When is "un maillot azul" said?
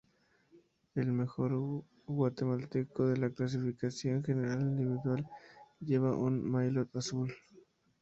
6.17-7.31